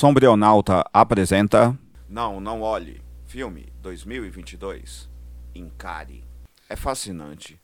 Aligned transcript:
Sombrionauta 0.00 0.82
apresenta. 0.94 1.78
Não, 2.08 2.40
não 2.40 2.62
olhe. 2.62 3.02
Filme 3.26 3.70
2022. 3.82 5.10
Encare. 5.54 6.24
É 6.70 6.74
fascinante 6.74 7.60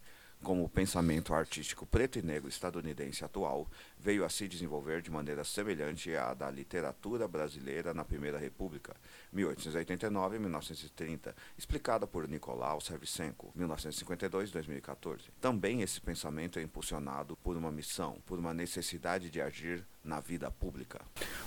como 0.46 0.62
o 0.62 0.68
pensamento 0.68 1.34
artístico 1.34 1.84
preto 1.84 2.20
e 2.20 2.22
negro 2.22 2.48
estadunidense 2.48 3.24
atual 3.24 3.68
veio 3.98 4.24
a 4.24 4.28
se 4.28 4.46
desenvolver 4.46 5.02
de 5.02 5.10
maneira 5.10 5.42
semelhante 5.42 6.14
à 6.14 6.32
da 6.34 6.48
literatura 6.48 7.26
brasileira 7.26 7.92
na 7.92 8.04
Primeira 8.04 8.38
República, 8.38 8.94
1889-1930, 9.34 11.34
explicada 11.58 12.06
por 12.06 12.28
Nicolau 12.28 12.80
Servicenko, 12.80 13.52
1952-2014. 13.58 15.22
Também 15.40 15.82
esse 15.82 16.00
pensamento 16.00 16.60
é 16.60 16.62
impulsionado 16.62 17.36
por 17.42 17.56
uma 17.56 17.72
missão, 17.72 18.18
por 18.24 18.38
uma 18.38 18.54
necessidade 18.54 19.28
de 19.28 19.40
agir 19.40 19.84
na 20.04 20.20
vida 20.20 20.48
pública. 20.48 21.00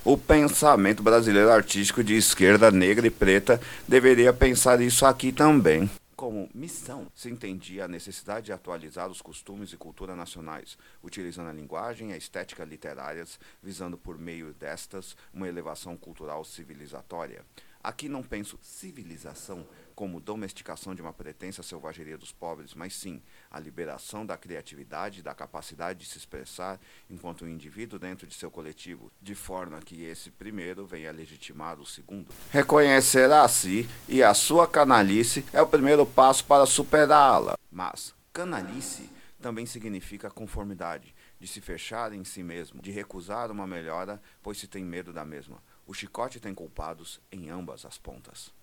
O 0.04 0.18
pensamento 0.18 1.02
brasileiro 1.02 1.50
artístico 1.50 2.04
de 2.04 2.18
esquerda 2.18 2.70
negra 2.70 3.08
e 3.08 3.10
preta 3.10 3.62
deveria 3.88 4.34
pensar 4.34 4.82
isso 4.82 5.06
aqui 5.06 5.32
também. 5.32 5.90
Como 6.20 6.50
missão, 6.54 7.10
se 7.16 7.30
entendia 7.30 7.86
a 7.86 7.88
necessidade 7.88 8.48
de 8.48 8.52
atualizar 8.52 9.10
os 9.10 9.22
costumes 9.22 9.72
e 9.72 9.78
cultura 9.78 10.18
nacionais, 10.18 10.78
utilizando 11.02 11.48
a 11.48 11.54
linguagem 11.54 12.10
e 12.10 12.14
a 12.14 12.18
estética 12.18 12.66
literárias, 12.66 13.40
visando 13.64 13.98
por 13.98 14.18
meio 14.18 14.54
destas 14.54 15.16
uma 15.34 15.48
elevação 15.48 15.96
cultural 15.96 16.44
civilizatória. 16.44 17.46
Aqui 17.82 18.10
não 18.10 18.22
penso 18.22 18.60
civilização 18.62 19.66
como 20.00 20.22
domesticação 20.22 20.96
de 20.96 21.02
uma 21.02 21.12
pretensa 21.12 21.62
selvageria 21.62 22.18
dos 22.18 22.32
pobres, 22.32 22.74
mas 22.74 22.96
sim 22.96 23.22
a 23.52 23.60
liberação 23.60 24.26
da 24.26 24.38
criatividade, 24.38 25.22
da 25.22 25.34
capacidade 25.34 26.00
de 26.00 26.06
se 26.06 26.18
expressar 26.18 26.80
enquanto 27.10 27.44
um 27.44 27.50
indivíduo 27.50 28.00
dentro 28.00 28.26
de 28.26 28.34
seu 28.34 28.50
coletivo, 28.50 29.12
de 29.22 29.36
forma 29.36 29.78
que 29.82 30.06
esse 30.06 30.32
primeiro 30.32 30.86
venha 30.86 31.12
legitimar 31.12 31.82
o 31.82 31.86
segundo. 31.86 32.30
Reconhecer 32.50 33.30
a 33.30 33.46
si 33.50 33.90
e 34.08 34.24
a 34.24 34.34
sua 34.34 34.66
canalice 34.66 35.44
é 35.52 35.62
o 35.62 35.68
primeiro 35.68 36.06
passo 36.06 36.46
para 36.46 36.66
superá-la. 36.66 37.58
Mas 37.70 38.16
canalice 38.32 39.10
também 39.42 39.66
significa 39.66 40.32
conformidade, 40.32 41.14
de 41.38 41.46
se 41.46 41.60
fechar 41.60 42.14
em 42.14 42.24
si 42.24 42.42
mesmo, 42.42 42.82
de 42.82 42.90
recusar 42.90 43.52
uma 43.52 43.68
melhora, 43.68 44.22
pois 44.42 44.60
se 44.60 44.66
tem 44.66 44.82
medo 44.82 45.12
da 45.12 45.26
mesma. 45.26 45.62
O 45.86 45.94
chicote 45.94 46.40
tem 46.40 46.56
culpados 46.56 47.20
em 47.30 47.50
ambas 47.50 47.84
as 47.86 47.98
pontas. 47.98 48.58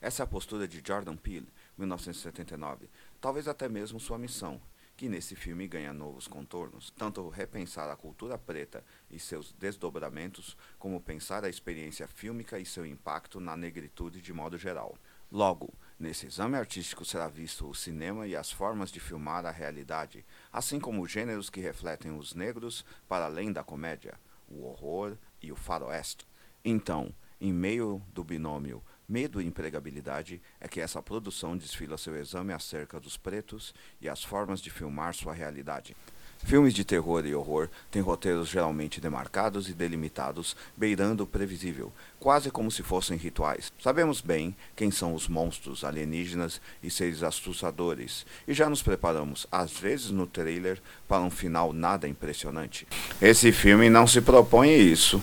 Essa 0.00 0.22
é 0.22 0.24
a 0.24 0.26
postura 0.26 0.66
de 0.66 0.82
Jordan 0.82 1.14
Peele, 1.14 1.52
1979, 1.76 2.88
talvez 3.20 3.46
até 3.46 3.68
mesmo 3.68 4.00
sua 4.00 4.16
missão, 4.16 4.58
que 4.96 5.10
nesse 5.10 5.36
filme 5.36 5.68
ganha 5.68 5.92
novos 5.92 6.26
contornos, 6.26 6.90
tanto 6.96 7.28
repensar 7.28 7.90
a 7.90 7.96
cultura 7.96 8.38
preta 8.38 8.82
e 9.10 9.18
seus 9.18 9.52
desdobramentos, 9.52 10.56
como 10.78 11.02
pensar 11.02 11.44
a 11.44 11.50
experiência 11.50 12.08
fílmica 12.08 12.58
e 12.58 12.64
seu 12.64 12.86
impacto 12.86 13.40
na 13.40 13.54
negritude 13.54 14.22
de 14.22 14.32
modo 14.32 14.56
geral. 14.56 14.96
Logo, 15.30 15.70
nesse 15.98 16.26
exame 16.26 16.56
artístico 16.56 17.04
será 17.04 17.28
visto 17.28 17.68
o 17.68 17.74
cinema 17.74 18.26
e 18.26 18.34
as 18.34 18.50
formas 18.50 18.90
de 18.90 19.00
filmar 19.00 19.44
a 19.44 19.50
realidade, 19.50 20.24
assim 20.50 20.80
como 20.80 21.02
os 21.02 21.10
gêneros 21.10 21.50
que 21.50 21.60
refletem 21.60 22.10
os 22.10 22.34
negros 22.34 22.86
para 23.06 23.26
além 23.26 23.52
da 23.52 23.62
comédia, 23.62 24.18
o 24.48 24.64
horror 24.64 25.18
e 25.42 25.52
o 25.52 25.56
faroeste. 25.56 26.26
Então, 26.64 27.14
em 27.40 27.52
meio 27.52 28.02
do 28.12 28.22
binômio 28.22 28.82
medo 29.10 29.42
e 29.42 29.46
empregabilidade, 29.46 30.40
é 30.60 30.68
que 30.68 30.80
essa 30.80 31.02
produção 31.02 31.56
desfila 31.56 31.98
seu 31.98 32.16
exame 32.16 32.52
acerca 32.52 33.00
dos 33.00 33.16
pretos 33.16 33.74
e 34.00 34.08
as 34.08 34.22
formas 34.22 34.60
de 34.60 34.70
filmar 34.70 35.12
sua 35.14 35.34
realidade. 35.34 35.96
Filmes 36.42 36.72
de 36.72 36.84
terror 36.84 37.26
e 37.26 37.34
horror 37.34 37.68
têm 37.90 38.00
roteiros 38.00 38.48
geralmente 38.48 39.00
demarcados 39.00 39.68
e 39.68 39.74
delimitados, 39.74 40.56
beirando 40.74 41.24
o 41.24 41.26
previsível, 41.26 41.92
quase 42.18 42.50
como 42.50 42.70
se 42.70 42.82
fossem 42.82 43.18
rituais. 43.18 43.70
Sabemos 43.78 44.20
bem 44.22 44.56
quem 44.74 44.90
são 44.90 45.14
os 45.14 45.28
monstros 45.28 45.84
alienígenas 45.84 46.60
e 46.82 46.90
seres 46.90 47.22
assustadores, 47.22 48.24
e 48.48 48.54
já 48.54 48.70
nos 48.70 48.82
preparamos, 48.82 49.46
às 49.52 49.72
vezes 49.72 50.10
no 50.10 50.26
trailer, 50.26 50.80
para 51.06 51.22
um 51.22 51.30
final 51.30 51.72
nada 51.74 52.08
impressionante. 52.08 52.86
Esse 53.20 53.52
filme 53.52 53.90
não 53.90 54.06
se 54.06 54.22
propõe 54.22 54.70
isso, 54.70 55.22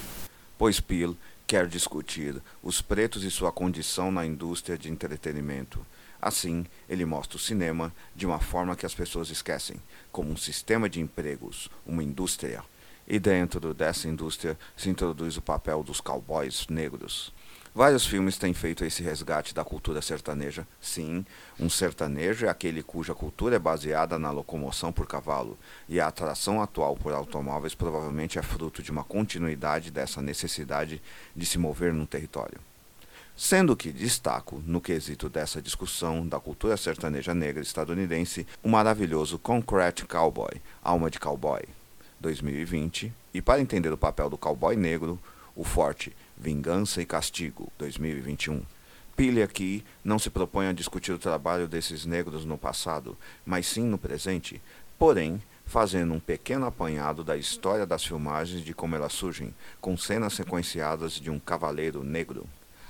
pois 0.55 0.79
Peel 0.79 1.15
quer 1.47 1.65
discutir 1.65 2.35
os 2.61 2.81
pretos 2.81 3.23
e 3.23 3.31
sua 3.31 3.53
condição 3.53 4.11
na 4.11 4.25
indústria 4.25 4.77
de 4.77 4.91
entretenimento. 4.91 5.83
Assim, 6.21 6.65
ele 6.89 7.05
mostra 7.05 7.37
o 7.37 7.39
cinema 7.39 7.93
de 8.13 8.25
uma 8.25 8.37
forma 8.37 8.75
que 8.75 8.85
as 8.85 8.93
pessoas 8.93 9.29
esquecem, 9.29 9.81
como 10.11 10.29
um 10.29 10.35
sistema 10.35 10.89
de 10.89 10.99
empregos, 10.99 11.69
uma 11.85 12.03
indústria. 12.03 12.61
E 13.07 13.17
dentro 13.17 13.73
dessa 13.73 14.09
indústria 14.09 14.59
se 14.75 14.89
introduz 14.89 15.37
o 15.37 15.41
papel 15.41 15.81
dos 15.83 16.01
cowboys 16.01 16.67
negros. 16.67 17.33
Vários 17.77 18.07
filmes 18.07 18.39
têm 18.39 18.55
feito 18.55 18.83
esse 18.83 19.03
resgate 19.03 19.53
da 19.53 19.63
cultura 19.63 20.01
sertaneja. 20.01 20.67
Sim, 20.81 21.23
um 21.59 21.69
sertanejo 21.69 22.47
é 22.47 22.49
aquele 22.49 22.81
cuja 22.81 23.13
cultura 23.13 23.57
é 23.57 23.59
baseada 23.59 24.17
na 24.17 24.31
locomoção 24.31 24.91
por 24.91 25.05
cavalo, 25.05 25.55
e 25.87 25.99
a 25.99 26.07
atração 26.07 26.59
atual 26.59 26.95
por 26.95 27.13
automóveis 27.13 27.75
provavelmente 27.75 28.39
é 28.39 28.41
fruto 28.41 28.81
de 28.81 28.89
uma 28.89 29.03
continuidade 29.03 29.91
dessa 29.91 30.23
necessidade 30.23 30.99
de 31.35 31.45
se 31.45 31.59
mover 31.59 31.93
num 31.93 32.07
território. 32.07 32.59
Sendo 33.35 33.77
que 33.77 33.91
destaco, 33.91 34.59
no 34.65 34.81
quesito 34.81 35.29
dessa 35.29 35.61
discussão 35.61 36.27
da 36.27 36.39
cultura 36.39 36.77
sertaneja 36.77 37.35
negra 37.35 37.61
estadunidense, 37.61 38.47
o 38.63 38.69
maravilhoso 38.69 39.37
Concrete 39.37 40.03
Cowboy, 40.03 40.59
Alma 40.81 41.11
de 41.11 41.19
Cowboy, 41.19 41.61
2020, 42.19 43.13
e 43.35 43.39
para 43.39 43.61
entender 43.61 43.93
o 43.93 43.97
papel 43.99 44.31
do 44.31 44.37
cowboy 44.39 44.75
negro, 44.75 45.19
o 45.57 45.63
forte 45.63 46.15
Vingança 46.37 47.01
e 47.01 47.05
Castigo, 47.05 47.71
2021. 47.79 48.61
Pile 49.15 49.41
aqui 49.41 49.83
não 50.03 50.19
se 50.19 50.29
propõe 50.29 50.67
a 50.67 50.71
discutir 50.71 51.11
o 51.11 51.17
trabalho 51.17 51.67
desses 51.67 52.05
negros 52.05 52.45
no 52.45 52.59
passado, 52.59 53.17
mas 53.43 53.65
sim 53.65 53.83
no 53.83 53.97
presente, 53.97 54.61
porém 54.99 55.41
fazendo 55.65 56.13
um 56.13 56.19
pequeno 56.19 56.67
apanhado 56.67 57.23
da 57.23 57.35
história 57.35 57.87
das 57.87 58.05
filmagens 58.05 58.63
de 58.63 58.73
como 58.73 58.95
elas 58.95 59.13
surgem, 59.13 59.53
com 59.81 59.97
cenas 59.97 60.33
sequenciadas 60.33 61.13
de 61.13 61.31
um 61.31 61.39
cavaleiro 61.39 62.03
negro. 62.03 62.47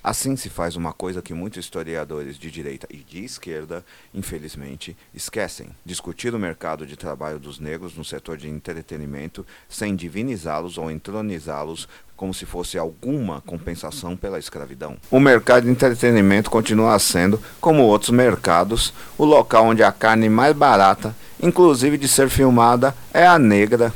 Assim 0.08 0.38
se 0.38 0.50
faz 0.50 0.78
uma 0.78 0.94
coisa 0.94 1.22
que 1.22 1.34
muitos 1.34 1.66
historiadores 1.66 2.40
de 2.40 2.50
direita 2.50 2.88
e 2.90 2.96
de 2.96 3.26
esquerda, 3.26 3.84
infelizmente, 4.14 4.96
esquecem: 5.14 5.68
discutir 5.86 6.34
o 6.34 6.40
mercado 6.40 6.88
de 6.88 6.96
trabalho 6.96 7.38
dos 7.38 7.60
negros 7.60 7.94
no 7.94 8.06
setor 8.06 8.38
de 8.38 8.48
entretenimento 8.48 9.46
sem 9.68 9.98
divinizá-los 9.98 10.78
ou 10.78 10.90
entronizá-los 10.90 11.90
como 12.16 12.34
se 12.34 12.46
fosse 12.46 12.78
alguma 12.78 13.42
compensação 13.42 14.16
pela 14.16 14.40
escravidão. 14.40 14.96
O 15.12 15.20
mercado 15.20 15.66
de 15.66 15.72
entretenimento 15.72 16.50
continua 16.50 16.98
sendo, 17.00 17.44
como 17.60 17.84
outros 17.84 18.12
mercados, 18.12 18.94
o 19.18 19.26
local 19.26 19.66
onde 19.66 19.84
a 19.84 19.92
carne 19.92 20.30
mais 20.30 20.56
barata, 20.56 21.14
inclusive 21.44 21.98
de 21.98 22.08
ser 22.08 22.30
filmada, 22.30 22.96
é 23.14 23.28
a 23.28 23.38
negra. 23.38 23.94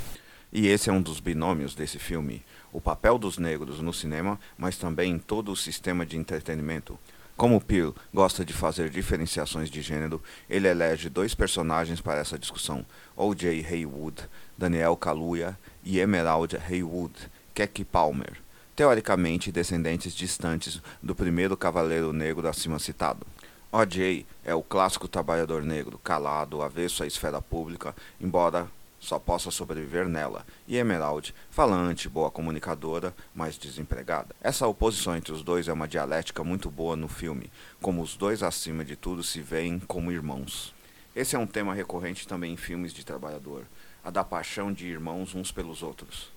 E 0.51 0.67
esse 0.67 0.89
é 0.89 0.93
um 0.93 1.01
dos 1.01 1.21
binômios 1.21 1.73
desse 1.73 1.97
filme 1.97 2.43
o 2.71 2.81
papel 2.81 3.17
dos 3.17 3.37
negros 3.37 3.79
no 3.79 3.93
cinema, 3.93 4.39
mas 4.57 4.77
também 4.77 5.11
em 5.11 5.19
todo 5.19 5.51
o 5.51 5.55
sistema 5.55 6.05
de 6.05 6.17
entretenimento. 6.17 6.97
Como 7.37 7.59
Peele 7.59 7.93
gosta 8.13 8.45
de 8.45 8.53
fazer 8.53 8.89
diferenciações 8.89 9.69
de 9.69 9.81
gênero, 9.81 10.21
ele 10.49 10.67
elege 10.67 11.09
dois 11.09 11.33
personagens 11.33 11.99
para 11.99 12.19
essa 12.19 12.37
discussão: 12.37 12.85
O.J. 13.15 13.65
Haywood, 13.65 14.29
Daniel 14.57 14.95
Kaluuya 14.95 15.57
e 15.83 15.99
Emerald 15.99 16.55
Haywood, 16.57 17.15
Keke 17.53 17.83
Palmer, 17.83 18.37
teoricamente 18.75 19.51
descendentes 19.51 20.13
distantes 20.13 20.81
do 21.01 21.15
primeiro 21.15 21.57
cavaleiro 21.57 22.13
negro 22.13 22.47
acima 22.47 22.77
citado. 22.77 23.25
O.J. 23.71 24.25
é 24.45 24.53
o 24.53 24.61
clássico 24.61 25.07
trabalhador 25.07 25.63
negro, 25.63 25.97
calado, 26.03 26.61
avesso 26.61 27.03
à 27.03 27.07
esfera 27.07 27.41
pública, 27.41 27.95
embora 28.19 28.67
só 29.01 29.17
possa 29.17 29.49
sobreviver 29.49 30.07
nela, 30.07 30.45
e 30.67 30.77
Emerald, 30.77 31.33
falante, 31.49 32.07
boa 32.07 32.29
comunicadora, 32.29 33.13
mas 33.33 33.57
desempregada. 33.57 34.35
Essa 34.39 34.67
oposição 34.67 35.17
entre 35.17 35.33
os 35.33 35.41
dois 35.41 35.67
é 35.67 35.73
uma 35.73 35.87
dialética 35.87 36.43
muito 36.43 36.69
boa 36.69 36.95
no 36.95 37.07
filme, 37.07 37.51
como 37.81 38.01
os 38.01 38.15
dois 38.15 38.43
acima 38.43 38.85
de 38.85 38.95
tudo 38.95 39.23
se 39.23 39.41
veem 39.41 39.79
como 39.79 40.11
irmãos. 40.11 40.73
Esse 41.15 41.35
é 41.35 41.39
um 41.39 41.47
tema 41.47 41.73
recorrente 41.73 42.27
também 42.27 42.53
em 42.53 42.57
filmes 42.57 42.93
de 42.93 43.03
trabalhador, 43.03 43.65
a 44.03 44.11
da 44.11 44.23
paixão 44.23 44.71
de 44.71 44.87
irmãos 44.87 45.33
uns 45.33 45.51
pelos 45.51 45.81
outros. 45.81 46.29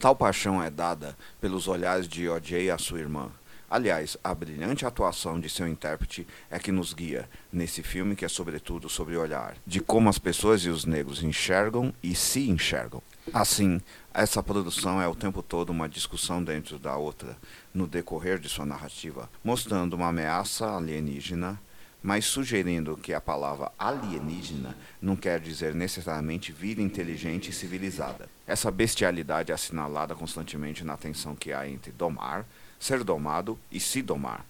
Tal 0.00 0.16
paixão 0.16 0.62
é 0.62 0.70
dada 0.70 1.16
pelos 1.40 1.68
olhares 1.68 2.08
de 2.08 2.28
O.J. 2.28 2.70
a 2.70 2.78
sua 2.78 2.98
irmã, 2.98 3.30
Aliás, 3.72 4.18
a 4.22 4.34
brilhante 4.34 4.84
atuação 4.84 5.40
de 5.40 5.48
seu 5.48 5.66
intérprete 5.66 6.26
é 6.50 6.58
que 6.58 6.70
nos 6.70 6.92
guia 6.92 7.26
nesse 7.50 7.82
filme 7.82 8.14
que 8.14 8.22
é 8.22 8.28
sobretudo 8.28 8.86
sobre 8.86 9.16
o 9.16 9.20
olhar, 9.22 9.56
de 9.66 9.80
como 9.80 10.10
as 10.10 10.18
pessoas 10.18 10.60
e 10.60 10.68
os 10.68 10.84
negros 10.84 11.22
enxergam 11.22 11.90
e 12.02 12.14
se 12.14 12.50
enxergam. 12.50 13.02
Assim, 13.32 13.80
essa 14.12 14.42
produção 14.42 15.00
é 15.00 15.08
o 15.08 15.14
tempo 15.14 15.42
todo 15.42 15.70
uma 15.70 15.88
discussão 15.88 16.44
dentro 16.44 16.78
da 16.78 16.98
outra, 16.98 17.34
no 17.72 17.86
decorrer 17.86 18.38
de 18.38 18.46
sua 18.46 18.66
narrativa, 18.66 19.30
mostrando 19.42 19.94
uma 19.94 20.08
ameaça 20.08 20.76
alienígena 20.76 21.58
mas 22.02 22.24
sugerindo 22.24 22.96
que 22.96 23.14
a 23.14 23.20
palavra 23.20 23.70
alienígena 23.78 24.76
não 25.00 25.14
quer 25.14 25.38
dizer 25.38 25.72
necessariamente 25.72 26.50
vida 26.50 26.82
inteligente 26.82 27.50
e 27.50 27.52
civilizada. 27.52 28.28
Essa 28.44 28.70
bestialidade 28.70 29.52
é 29.52 29.54
assinalada 29.54 30.14
constantemente 30.14 30.82
na 30.82 30.96
tensão 30.96 31.36
que 31.36 31.52
há 31.52 31.68
entre 31.68 31.92
domar, 31.92 32.44
ser 32.82 33.04
domado 33.04 33.56
e 33.70 33.78
se 33.78 34.02
domar. 34.02 34.44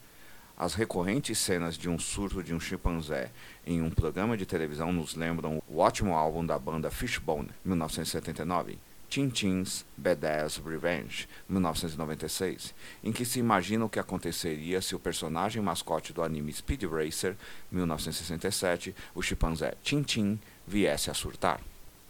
As 0.57 0.73
recorrentes 0.73 1.37
cenas 1.37 1.77
de 1.77 1.87
um 1.91 1.99
surto 1.99 2.43
de 2.43 2.55
um 2.55 2.61
chimpanzé 2.61 3.31
em 3.67 3.83
um 3.83 3.91
programa 3.91 4.39
de 4.39 4.47
televisão 4.47 4.91
nos 4.91 5.15
lembram 5.15 5.63
o 5.69 5.81
ótimo 5.81 6.15
álbum 6.15 6.45
da 6.45 6.59
banda 6.59 6.91
Fishbone, 6.91 7.51
1979, 7.63 8.79
Tintin's 9.07 9.85
Badass 9.99 10.57
Revenge, 10.65 11.29
1996, 11.47 12.75
em 13.05 13.13
que 13.13 13.27
se 13.27 13.39
imagina 13.39 13.85
o 13.85 13.89
que 13.89 14.01
aconteceria 14.01 14.81
se 14.81 14.95
o 14.95 14.99
personagem 14.99 15.61
mascote 15.61 16.15
do 16.15 16.23
anime 16.23 16.55
Speed 16.55 16.85
Racer, 16.85 17.37
1967, 17.71 18.95
o 19.15 19.21
chimpanzé 19.21 19.75
Tintin, 19.83 20.41
viesse 20.67 21.11
a 21.11 21.15
surtar. 21.15 21.61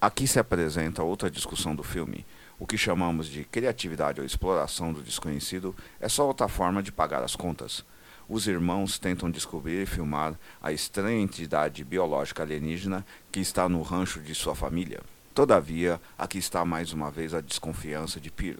Aqui 0.03 0.27
se 0.27 0.41
apresenta 0.41 1.05
outra 1.05 1.31
discussão 1.31 1.77
do 1.77 1.85
filme. 1.85 2.27
O 2.59 2.67
que 2.67 2.77
chamamos 2.77 3.29
de 3.29 3.45
criatividade 3.45 4.19
ou 4.19 4.27
exploração 4.27 4.93
do 4.93 5.01
desconhecido 5.01 5.77
é 6.01 6.09
só 6.09 6.27
outra 6.27 6.49
forma 6.49 6.83
de 6.83 6.91
pagar 6.91 7.23
as 7.23 7.37
contas. 7.37 7.85
Os 8.29 8.49
irmãos 8.49 8.99
tentam 8.99 9.31
descobrir 9.31 9.81
e 9.81 9.87
filmar 9.87 10.35
a 10.61 10.73
estranha 10.73 11.23
entidade 11.23 11.85
biológica 11.85 12.43
alienígena 12.43 13.07
que 13.31 13.39
está 13.39 13.69
no 13.69 13.81
rancho 13.81 14.19
de 14.19 14.35
sua 14.35 14.57
família. 14.57 14.99
Todavia, 15.33 16.01
aqui 16.19 16.39
está 16.39 16.65
mais 16.65 16.93
uma 16.93 17.09
vez 17.09 17.33
a 17.33 17.41
desconfiança 17.41 18.19
de 18.19 18.29
Peter. 18.29 18.59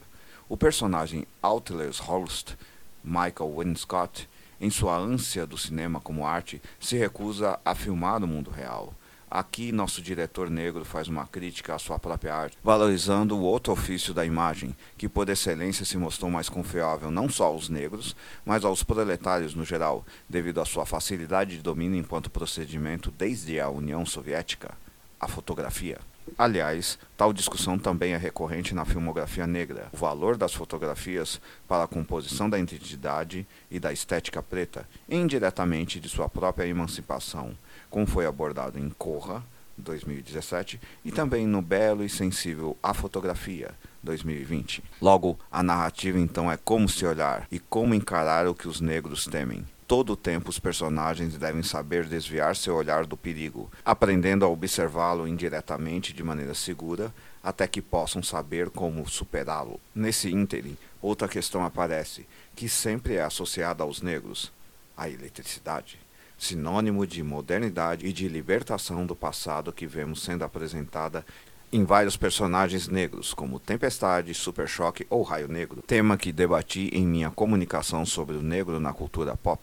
O 0.49 0.57
personagem 0.57 1.27
Outles 1.43 1.99
Holst, 1.99 2.55
Michael 3.03 3.53
Winscott, 3.57 4.29
em 4.61 4.71
sua 4.71 4.97
ânsia 4.97 5.45
do 5.45 5.59
cinema 5.59 6.01
como 6.01 6.25
arte, 6.25 6.63
se 6.79 6.97
recusa 6.97 7.59
a 7.65 7.75
filmar 7.75 8.23
o 8.23 8.29
mundo 8.29 8.49
real. 8.49 8.95
Aqui, 9.35 9.73
nosso 9.73 10.03
diretor 10.03 10.51
negro 10.51 10.85
faz 10.85 11.09
uma 11.09 11.27
crítica 11.27 11.75
à 11.75 11.79
sua 11.79 11.99
própria 11.99 12.35
arte, 12.35 12.59
valorizando 12.63 13.35
o 13.35 13.41
outro 13.41 13.73
ofício 13.73 14.13
da 14.13 14.27
imagem, 14.27 14.77
que 14.99 15.09
por 15.09 15.27
excelência 15.27 15.87
se 15.87 15.97
mostrou 15.97 16.31
mais 16.31 16.51
confiável 16.51 17.11
não 17.11 17.31
só 17.31 17.47
aos 17.47 17.71
negros, 17.71 18.15
mas 18.45 18.63
aos 18.63 18.83
proletários 18.83 19.55
no 19.55 19.65
geral, 19.65 20.05
devido 20.29 20.61
à 20.61 20.67
sua 20.67 20.85
facilidade 20.85 21.57
de 21.57 21.63
domínio 21.63 21.99
enquanto 21.99 22.29
procedimento 22.29 23.11
desde 23.11 23.59
a 23.59 23.71
União 23.71 24.05
Soviética 24.05 24.77
a 25.19 25.27
fotografia. 25.27 26.12
Aliás, 26.39 26.99
tal 27.17 27.33
discussão 27.33 27.79
também 27.79 28.15
é 28.15 28.17
recorrente 28.17 28.75
na 28.75 28.85
filmografia 28.85 29.47
negra. 29.47 29.89
O 29.93 29.97
valor 29.97 30.37
das 30.37 30.55
fotografias 30.55 31.41
para 31.69 31.85
a 31.85 31.89
composição 31.89 32.49
da 32.49 32.59
identidade 32.59 33.47
e 33.71 33.79
da 33.79 33.93
estética 33.93 34.43
preta, 34.43 34.89
indiretamente 35.09 36.01
de 36.01 36.09
sua 36.09 36.29
própria 36.29 36.67
emancipação, 36.67 37.57
como 37.91 38.07
foi 38.07 38.27
abordado 38.27 38.79
em 38.79 38.89
Corra, 38.91 39.43
2017, 39.77 40.81
e 41.05 41.11
também 41.11 41.47
no 41.47 41.63
Belo 41.63 42.05
e 42.05 42.09
Sensível 42.09 42.77
A 42.83 42.95
Fotografia, 42.95 43.71
2020. 44.03 44.83
Logo, 45.01 45.39
a 45.51 45.63
narrativa 45.63 46.19
então 46.19 46.51
é 46.51 46.57
como 46.57 46.89
se 46.89 47.05
olhar 47.05 47.47
e 47.51 47.59
como 47.59 47.95
encarar 47.95 48.47
o 48.47 48.55
que 48.55 48.69
os 48.69 48.81
negros 48.81 49.27
temem 49.27 49.65
todo 49.87 50.15
o 50.15 50.17
tempo 50.17 50.51
os 50.51 50.59
personagens 50.59 51.37
devem 51.37 51.63
saber 51.63 52.07
desviar 52.07 52.57
seu 52.57 52.75
olhar 52.75 53.07
do 53.07 53.17
perigo, 53.17 53.71
aprendendo 53.85 54.45
a 54.45 54.49
observá-lo 54.49 55.29
indiretamente 55.29 56.13
de 56.13 56.23
maneira 56.23 56.55
segura, 56.55 57.13
até 57.43 57.67
que 57.67 57.83
possam 57.83 58.23
saber 58.23 58.71
como 58.71 59.09
superá-lo. 59.09 59.81
Nesse 59.95 60.31
ínterim, 60.31 60.77
outra 61.01 61.29
questão 61.29 61.65
aparece, 61.65 62.27
que 62.55 62.69
sempre 62.69 63.17
é 63.17 63.23
associada 63.23 63.83
aos 63.83 64.01
negros: 64.01 64.53
a 64.97 65.09
eletricidade. 65.09 65.99
Sinônimo 66.39 67.07
de 67.07 67.23
modernidade 67.23 68.07
e 68.07 68.13
de 68.13 68.27
libertação 68.29 69.07
do 69.07 69.15
passado 69.15 69.73
que 69.73 69.87
vemos 69.87 70.23
sendo 70.23 70.43
apresentada 70.45 71.25
em 71.73 71.85
vários 71.85 72.17
personagens 72.17 72.87
negros, 72.87 73.33
como 73.33 73.59
Tempestade, 73.59 74.35
Super 74.35 74.69
Choque 74.69 75.07
ou 75.09 75.23
Raio 75.23 75.49
Negro, 75.49 75.83
tema 75.87 76.19
que 76.19 76.31
debati 76.31 76.91
em 76.93 77.07
minha 77.07 77.31
comunicação 77.31 78.05
sobre 78.05 78.37
o 78.37 78.43
negro 78.43 78.79
na 78.79 78.93
cultura 78.93 79.37
pop 79.37 79.63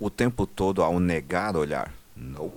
o 0.00 0.08
tempo 0.10 0.46
todo 0.46 0.82
ao 0.82 0.98
negar 0.98 1.56
olhar. 1.56 1.92
Não. 2.16 2.50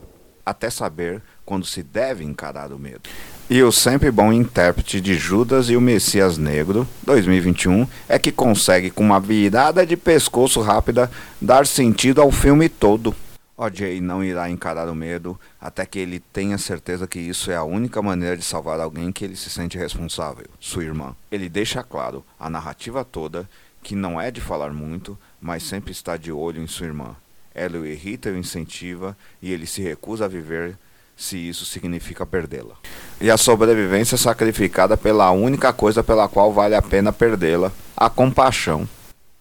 Até 0.45 0.69
saber 0.69 1.21
quando 1.45 1.65
se 1.65 1.83
deve 1.83 2.23
encarar 2.23 2.71
o 2.71 2.79
medo. 2.79 3.01
E 3.49 3.61
o 3.61 3.71
sempre 3.71 4.09
bom 4.09 4.31
intérprete 4.31 5.01
de 5.01 5.15
Judas 5.15 5.69
e 5.69 5.75
o 5.75 5.81
Messias 5.81 6.37
Negro, 6.37 6.87
2021, 7.03 7.85
é 8.07 8.17
que 8.17 8.31
consegue, 8.31 8.89
com 8.89 9.03
uma 9.03 9.19
virada 9.19 9.85
de 9.85 9.97
pescoço 9.97 10.61
rápida, 10.61 11.11
dar 11.41 11.67
sentido 11.67 12.21
ao 12.21 12.31
filme 12.31 12.69
todo. 12.69 13.13
OJ 13.55 14.01
não 14.01 14.23
irá 14.23 14.49
encarar 14.49 14.89
o 14.89 14.95
medo 14.95 15.39
até 15.61 15.85
que 15.85 15.99
ele 15.99 16.19
tenha 16.19 16.57
certeza 16.57 17.05
que 17.05 17.19
isso 17.19 17.51
é 17.51 17.55
a 17.55 17.63
única 17.63 18.01
maneira 18.01 18.35
de 18.35 18.43
salvar 18.43 18.79
alguém 18.79 19.11
que 19.11 19.23
ele 19.23 19.35
se 19.35 19.49
sente 19.49 19.77
responsável, 19.77 20.47
sua 20.59 20.83
irmã. 20.83 21.15
Ele 21.31 21.47
deixa 21.47 21.83
claro 21.83 22.25
a 22.39 22.49
narrativa 22.49 23.05
toda 23.05 23.47
que 23.83 23.95
não 23.95 24.19
é 24.19 24.31
de 24.31 24.41
falar 24.41 24.71
muito, 24.73 25.17
mas 25.39 25.63
sempre 25.63 25.91
está 25.91 26.17
de 26.17 26.31
olho 26.31 26.61
em 26.61 26.67
sua 26.67 26.87
irmã. 26.87 27.15
Ela 27.53 27.77
o 27.77 27.85
irrita 27.85 28.29
e 28.29 28.33
o 28.33 28.37
incentiva, 28.37 29.17
e 29.41 29.51
ele 29.51 29.65
se 29.65 29.81
recusa 29.81 30.25
a 30.25 30.27
viver 30.27 30.77
se 31.15 31.37
isso 31.37 31.65
significa 31.65 32.25
perdê-la. 32.25 32.75
E 33.21 33.29
a 33.29 33.37
sobrevivência 33.37 34.15
é 34.15 34.17
sacrificada 34.17 34.97
pela 34.97 35.31
única 35.31 35.71
coisa 35.71 36.03
pela 36.03 36.27
qual 36.27 36.51
vale 36.51 36.75
a 36.75 36.81
pena 36.81 37.13
perdê-la, 37.13 37.71
a 37.95 38.09
compaixão. 38.09 38.87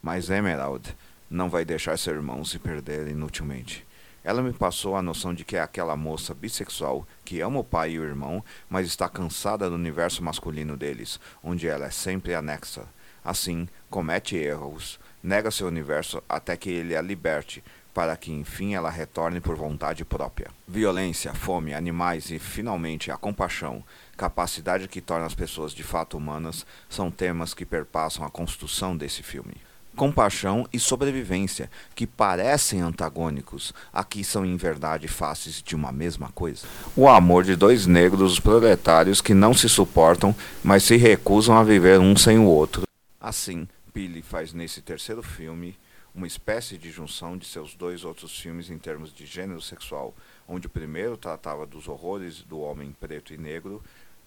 Mas 0.03 0.31
Emerald 0.31 0.95
não 1.31 1.49
vai 1.49 1.65
deixar 1.65 1.99
seu 1.99 2.15
irmão 2.15 2.45
se 2.45 2.59
perder 2.59 3.09
inutilmente. 3.09 3.87
Ela 4.25 4.43
me 4.43 4.53
passou 4.53 4.95
a 4.95 5.03
noção 5.03 5.35
de 5.35 5.45
que 5.45 5.57
é 5.57 5.61
aquela 5.61 5.97
moça 5.97 6.33
bissexual 6.33 7.07
que 7.25 7.41
ama 7.41 7.59
o 7.59 7.65
pai 7.65 7.93
e 7.93 7.99
o 7.99 8.05
irmão, 8.05 8.45
mas 8.69 8.87
está 8.87 9.09
cansada 9.09 9.69
do 9.69 9.75
universo 9.75 10.23
masculino 10.23 10.77
deles, 10.77 11.19
onde 11.43 11.67
ela 11.67 11.87
é 11.87 11.91
sempre 11.91 12.35
anexa. 12.35 12.85
Assim, 13.25 13.69
comete 13.91 14.37
erros, 14.37 15.01
nega 15.23 15.51
seu 15.51 15.67
universo 15.67 16.23
até 16.29 16.57
que 16.57 16.71
ele 16.71 16.95
a 16.95 17.03
liberte, 17.03 17.65
para 17.95 18.17
que 18.17 18.33
enfim 18.33 18.75
ela 18.75 18.91
retorne 18.91 19.41
por 19.41 19.57
vontade 19.57 20.05
própria. 20.05 20.51
Violência, 20.67 21.35
fome, 21.35 21.75
animais 21.75 22.31
e 22.31 22.39
finalmente 22.39 23.11
a 23.11 23.17
compaixão, 23.17 23.85
capacidade 24.17 24.89
que 24.89 25.01
torna 25.01 25.27
as 25.27 25.35
pessoas 25.35 25.73
de 25.73 25.83
fato 25.83 26.17
humanas, 26.17 26.67
são 26.89 27.11
temas 27.11 27.53
que 27.55 27.67
perpassam 27.67 28.25
a 28.25 28.31
construção 28.31 28.97
desse 28.97 29.23
filme. 29.23 29.55
Compaixão 29.95 30.67
e 30.73 30.79
sobrevivência, 30.79 31.71
que 31.95 32.07
parecem 32.07 32.81
antagônicos, 32.81 33.75
aqui 33.93 34.25
são 34.25 34.43
em 34.47 34.57
verdade 34.57 35.07
faces 35.07 35.63
de 35.63 35.77
uma 35.77 35.93
mesma 35.93 36.31
coisa. 36.35 36.67
O 36.97 37.07
amor 37.07 37.45
de 37.45 37.55
dois 37.55 37.87
negros 37.87 38.41
proletários 38.41 39.21
que 39.21 39.35
não 39.35 39.53
se 39.53 39.69
suportam, 39.69 40.35
mas 40.65 40.83
se 40.85 40.97
recusam 40.97 41.59
a 41.59 41.63
viver 41.63 42.01
um 42.01 42.17
sem 42.17 42.39
o 42.39 42.47
outro. 42.47 42.85
Assim, 43.21 43.69
Pili 43.93 44.23
faz 44.23 44.55
nesse 44.55 44.81
terceiro 44.81 45.23
filme 45.23 45.77
uma 46.15 46.27
espécie 46.27 46.77
de 46.77 46.91
junção 46.91 47.37
de 47.37 47.47
seus 47.47 47.75
dois 47.75 48.05
outros 48.05 48.39
filmes 48.39 48.71
em 48.71 48.79
termos 48.79 49.13
de 49.13 49.25
gênero 49.25 49.61
sexual, 49.61 50.15
onde 50.47 50.67
o 50.67 50.71
primeiro 50.71 51.17
tratava 51.17 51.67
dos 51.67 51.89
horrores 51.89 52.43
do 52.43 52.61
homem 52.61 52.95
preto 53.01 53.33
e 53.33 53.39
negro 53.39 53.83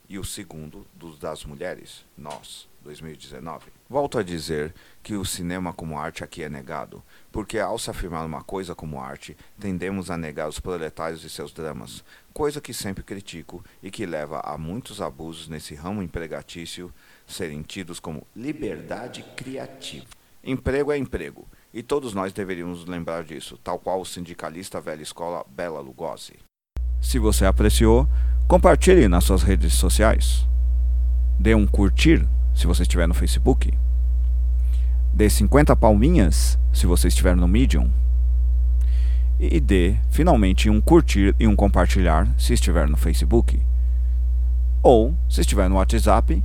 e 0.07 0.19
o 0.19 0.23
segundo 0.23 0.85
dos 0.93 1.17
das 1.17 1.43
mulheres, 1.45 2.05
Nós, 2.17 2.67
2019. 2.83 3.71
Volto 3.89 4.19
a 4.19 4.23
dizer 4.23 4.73
que 5.01 5.15
o 5.15 5.25
cinema 5.25 5.73
como 5.73 5.97
arte 5.97 6.23
aqui 6.23 6.43
é 6.43 6.49
negado, 6.49 7.03
porque 7.31 7.57
ao 7.57 7.77
se 7.79 7.89
afirmar 7.89 8.25
uma 8.25 8.43
coisa 8.43 8.75
como 8.75 8.99
arte, 8.99 9.35
tendemos 9.59 10.11
a 10.11 10.17
negar 10.17 10.47
os 10.47 10.59
proletários 10.59 11.23
e 11.23 11.29
seus 11.29 11.51
dramas, 11.51 12.03
coisa 12.33 12.61
que 12.61 12.73
sempre 12.73 13.03
critico 13.03 13.63
e 13.81 13.89
que 13.89 14.05
leva 14.05 14.41
a 14.41 14.57
muitos 14.57 15.01
abusos 15.01 15.47
nesse 15.47 15.73
ramo 15.73 16.03
empregatício 16.03 16.93
serem 17.25 17.61
tidos 17.61 17.99
como 17.99 18.27
liberdade 18.35 19.23
criativa. 19.35 20.07
Emprego 20.43 20.91
é 20.91 20.97
emprego, 20.97 21.47
e 21.75 21.83
todos 21.83 22.13
nós 22.13 22.31
deveríamos 22.31 22.85
lembrar 22.85 23.25
disso, 23.25 23.59
tal 23.61 23.77
qual 23.77 23.99
o 23.99 24.05
sindicalista 24.05 24.79
velha 24.79 25.03
escola 25.03 25.45
Bela 25.53 25.81
Lugosi. 25.81 26.39
Se 27.01 27.19
você 27.19 27.45
apreciou, 27.45 28.07
compartilhe 28.47 29.09
nas 29.09 29.25
suas 29.25 29.43
redes 29.43 29.73
sociais. 29.73 30.47
Dê 31.37 31.53
um 31.53 31.67
curtir 31.67 32.25
se 32.55 32.65
você 32.65 32.83
estiver 32.83 33.05
no 33.05 33.13
Facebook. 33.13 33.77
Dê 35.13 35.29
50 35.29 35.75
palminhas 35.75 36.57
se 36.71 36.85
você 36.85 37.09
estiver 37.09 37.35
no 37.35 37.45
Medium. 37.45 37.91
E 39.37 39.59
dê 39.59 39.97
finalmente 40.09 40.69
um 40.69 40.79
curtir 40.79 41.35
e 41.37 41.45
um 41.45 41.57
compartilhar 41.57 42.33
se 42.39 42.53
estiver 42.53 42.87
no 42.87 42.95
Facebook. 42.95 43.61
Ou, 44.81 45.13
se 45.29 45.41
estiver 45.41 45.69
no 45.69 45.75
WhatsApp, 45.75 46.41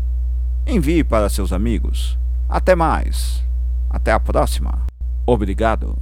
envie 0.67 1.05
para 1.05 1.29
seus 1.29 1.53
amigos. 1.53 2.19
Até 2.49 2.75
mais. 2.75 3.45
Até 3.89 4.11
a 4.11 4.19
próxima. 4.19 4.90
Obrigado. 5.33 5.97